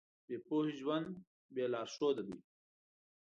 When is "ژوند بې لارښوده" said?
0.79-2.23